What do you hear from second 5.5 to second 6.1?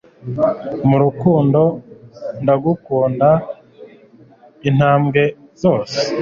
zose